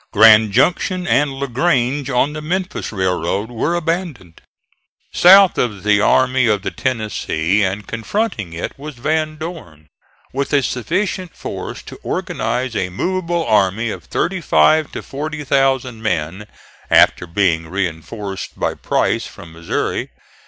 Grand 0.11 0.51
Junction 0.51 1.05
and 1.05 1.31
La 1.39 1.45
Grange 1.45 2.09
on 2.09 2.33
the 2.33 2.41
Memphis 2.41 2.91
railroad 2.91 3.51
were 3.51 3.75
abandoned. 3.75 4.41
South 5.13 5.59
of 5.59 5.83
the 5.83 6.01
Army 6.01 6.47
of 6.47 6.63
the 6.63 6.71
Tennessee, 6.71 7.63
and 7.63 7.85
confronting 7.85 8.51
it, 8.51 8.79
was 8.79 8.95
Van 8.95 9.37
Dorn, 9.37 9.89
with 10.33 10.53
a 10.53 10.63
sufficient 10.63 11.35
force 11.37 11.83
to 11.83 11.99
organize 12.01 12.75
a 12.75 12.89
movable 12.89 13.45
army 13.45 13.91
of 13.91 14.05
thirty 14.05 14.41
five 14.41 14.91
to 14.93 15.03
forty 15.03 15.43
thousand 15.43 16.01
men, 16.01 16.47
after 16.89 17.27
being 17.27 17.67
reinforced 17.69 18.59
by 18.59 18.73
Price 18.73 19.27
from 19.27 19.53
Missouri. 19.53 20.09